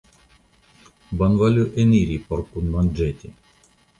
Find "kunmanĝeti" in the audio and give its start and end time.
2.55-3.33